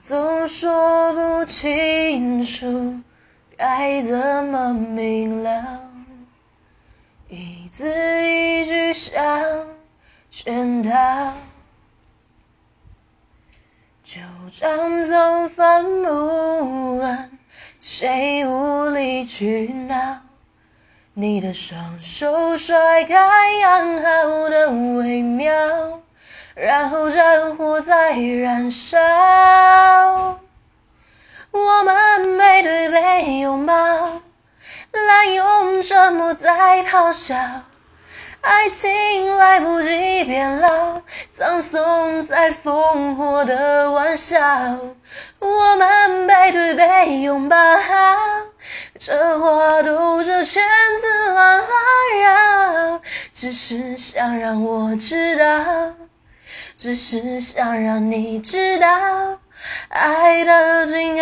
[0.00, 3.00] 总说不清楚
[3.58, 5.90] 该怎么明了，
[7.28, 7.86] 一字
[8.26, 9.22] 一句像
[10.30, 11.34] 圈套，
[14.02, 17.30] 旧账总翻不完，
[17.78, 20.22] 谁无理取闹？
[21.12, 25.52] 你的双手甩开养好的微妙。
[26.54, 28.98] 然后战火在燃烧，
[31.52, 33.74] 我们背对背拥抱，
[34.92, 37.36] 滥用沉默在咆哮，
[38.40, 44.40] 爱情来不及变老，葬送在烽火的玩笑。
[45.38, 47.56] 我们背对背拥抱，
[48.98, 50.62] 这话兜着圈
[51.00, 51.68] 子乱乱
[52.22, 53.00] 绕，
[53.32, 55.94] 只是想让我知道。
[56.82, 59.38] 只是想让你知道，
[59.90, 61.14] 爱的尽